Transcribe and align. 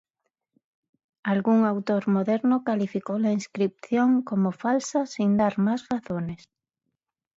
Algún 1.23 1.63
autor 1.63 2.07
moderno 2.07 2.63
calificó 2.63 3.19
la 3.19 3.31
inscripción 3.31 4.23
como 4.23 4.51
falsa 4.51 5.05
sin 5.05 5.37
dar 5.37 5.59
más 5.59 5.87
razones. 5.89 6.49